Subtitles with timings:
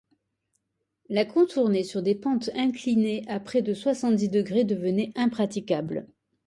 [1.09, 6.07] La contourner sur des pentes inclinées à près de soixante-dix degrés devenait impraticable